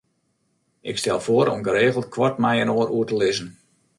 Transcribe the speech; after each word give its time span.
Ik 0.89 0.97
stel 0.97 1.19
foar 1.25 1.47
om 1.53 1.63
geregeld 1.67 2.07
koart 2.15 2.37
mei-inoar 2.43 2.89
oer 2.95 3.07
te 3.09 3.17
lizzen. 3.21 3.49